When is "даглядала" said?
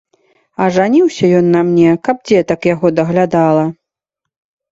3.01-3.63